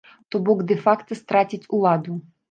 [0.35, 2.17] То-бок, дэ-факта страціць уладу.